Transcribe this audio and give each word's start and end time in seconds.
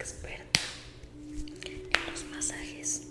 experta 0.00 0.60
en 1.66 2.10
los 2.10 2.24
masajes 2.24 3.02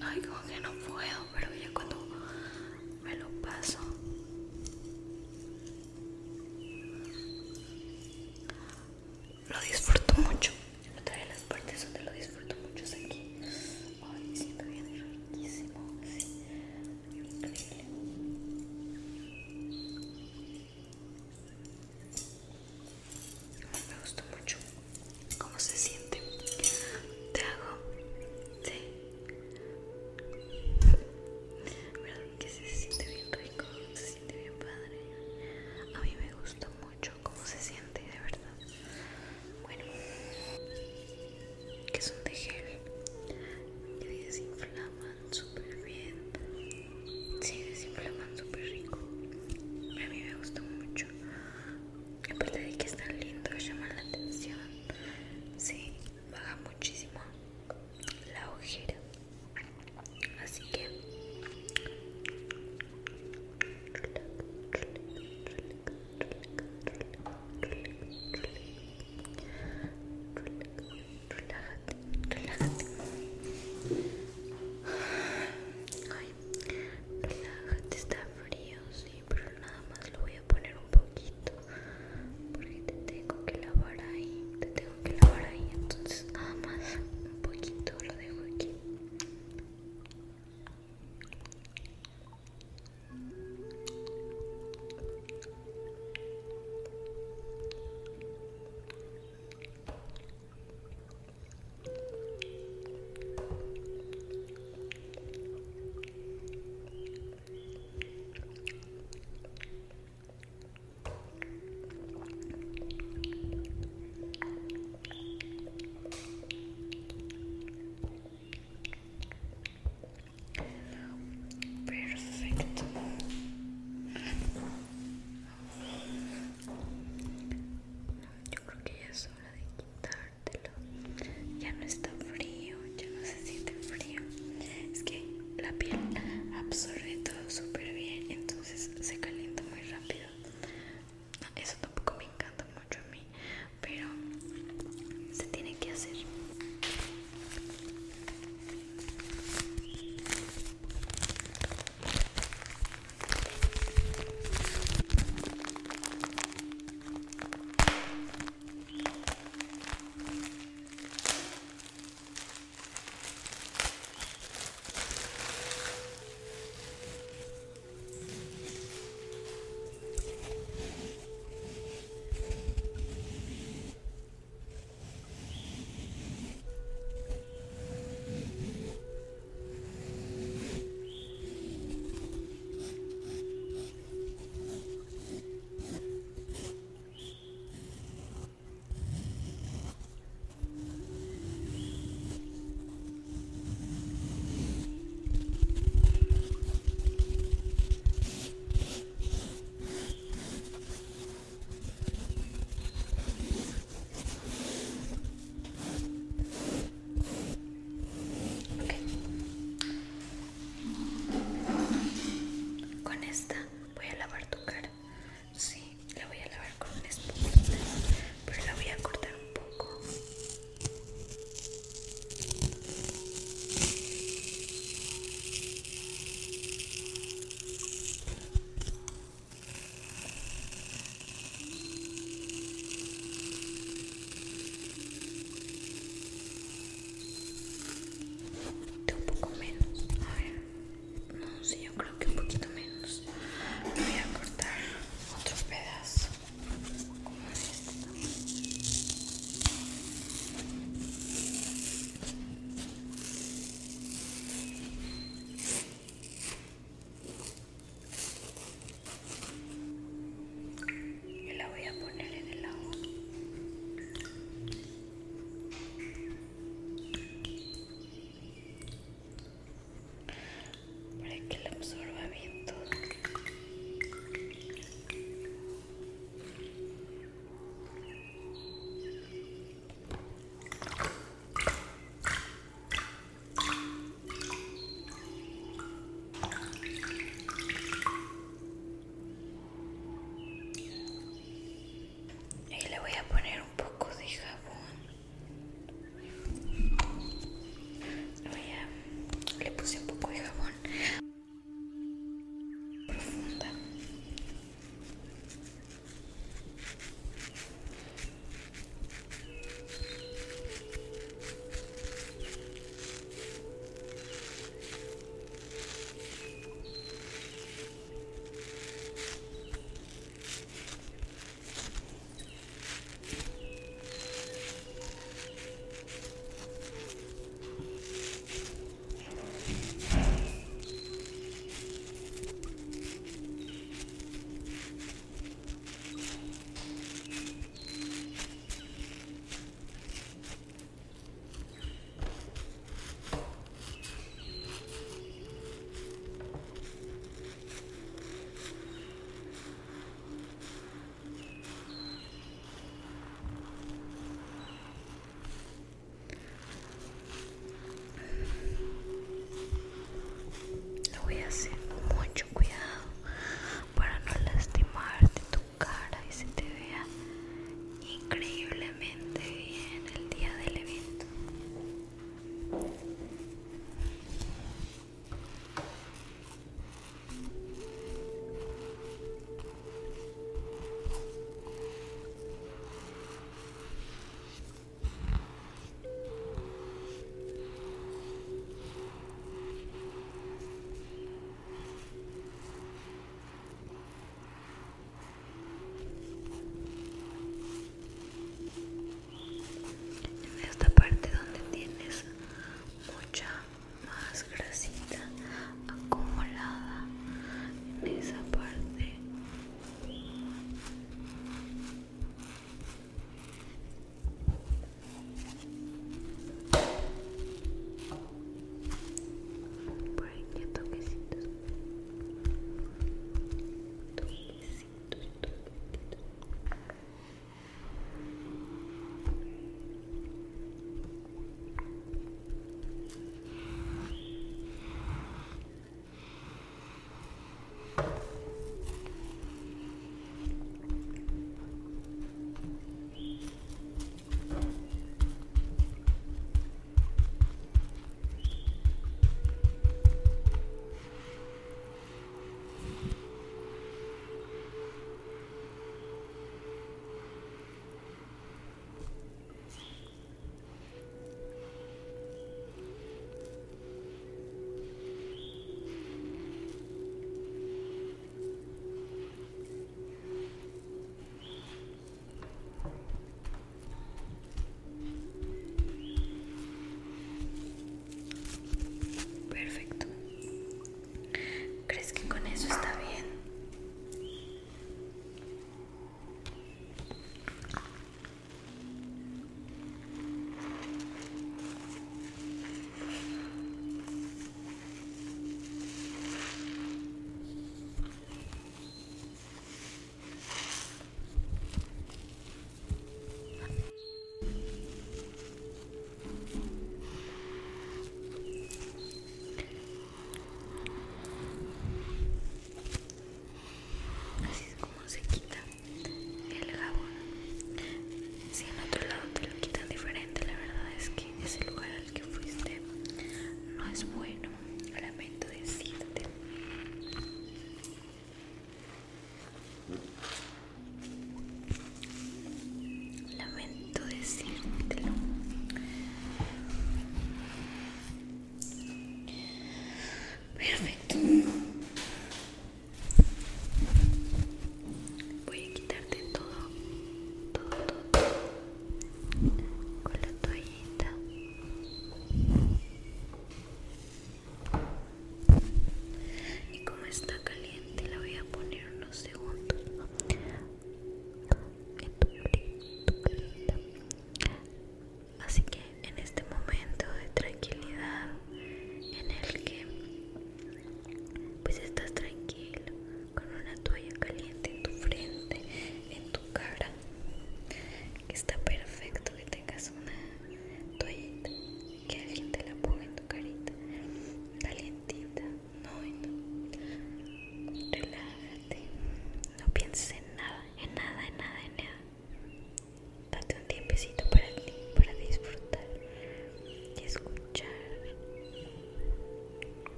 Ay, 0.00 0.20
como 0.20 0.42
que 0.46 0.60
no 0.60 0.72
puedo, 0.86 1.26
pero 1.34 1.48
ya 1.54 1.70
cuando 1.72 1.96
me 3.02 3.16
lo 3.16 3.28
paso. 3.42 3.78
Lo 9.48 9.60
disfruto. 9.60 9.97